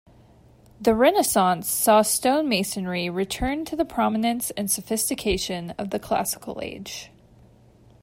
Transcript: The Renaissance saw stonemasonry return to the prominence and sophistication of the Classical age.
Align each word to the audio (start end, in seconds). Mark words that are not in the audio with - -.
The 0.81 0.95
Renaissance 0.95 1.69
saw 1.69 2.01
stonemasonry 2.01 3.13
return 3.13 3.65
to 3.65 3.75
the 3.75 3.85
prominence 3.85 4.49
and 4.57 4.67
sophistication 4.71 5.75
of 5.77 5.91
the 5.91 5.99
Classical 5.99 6.59
age. 6.63 7.11